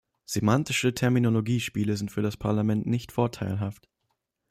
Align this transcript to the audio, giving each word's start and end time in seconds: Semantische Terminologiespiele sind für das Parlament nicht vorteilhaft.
Semantische 0.25 0.95
Terminologiespiele 0.95 1.95
sind 1.95 2.11
für 2.11 2.23
das 2.23 2.35
Parlament 2.35 2.87
nicht 2.87 3.11
vorteilhaft. 3.11 3.87